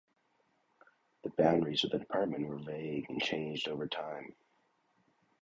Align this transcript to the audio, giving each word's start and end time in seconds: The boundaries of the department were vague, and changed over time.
The 1.21 1.29
boundaries 1.29 1.83
of 1.83 1.91
the 1.91 1.99
department 1.99 2.47
were 2.47 2.57
vague, 2.57 3.05
and 3.07 3.21
changed 3.21 3.67
over 3.67 3.85
time. 3.87 4.33